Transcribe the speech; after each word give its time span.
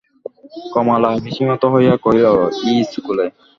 কমলা 0.73 1.09
বিসিমত 1.23 1.63
হইয়া 1.73 1.95
কহিল, 2.03 2.25
ইস্কুলে? 2.73 3.25